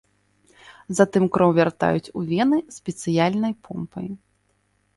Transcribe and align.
Затым 0.99 1.23
кроў 1.35 1.51
вяртаюць 1.59 2.11
у 2.21 2.25
вены 2.31 2.57
спецыяльнай 2.81 3.53
помпай. 3.69 4.07